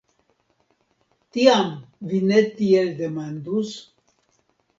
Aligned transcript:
Tiam 1.37 1.69
vi 2.13 2.23
ne 2.31 2.41
tiel 2.57 2.91
demandus? 3.03 3.77